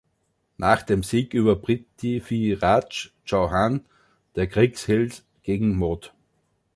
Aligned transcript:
Nach 0.57 0.81
dem 0.81 1.03
Sieg 1.03 1.35
über 1.35 1.55
PrithviRaj 1.55 3.11
Chauhan, 3.23 3.85
der 4.35 4.47
Kriegsheld 4.47 5.23
gegen 5.43 5.75
Mohd. 5.77 6.15